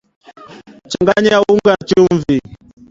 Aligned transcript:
chamganya 0.91 1.35
unga 1.51 1.71
na 1.77 1.85
chumvi 1.89 2.37